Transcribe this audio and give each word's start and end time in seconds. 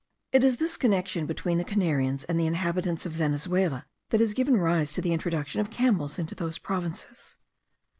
It 0.31 0.43
is 0.43 0.57
this 0.57 0.77
connexion 0.77 1.27
between 1.27 1.59
the 1.59 1.63
Canarians 1.63 2.23
and 2.27 2.39
the 2.39 2.47
inhabitants 2.47 3.05
of 3.05 3.11
Venezuela, 3.11 3.85
that 4.09 4.19
has 4.19 4.33
given 4.33 4.57
rise 4.57 4.93
to 4.93 5.01
the 5.01 5.13
introduction 5.13 5.61
of 5.61 5.69
camels 5.69 6.17
into 6.17 6.33
those 6.33 6.57
provinces. 6.57 7.35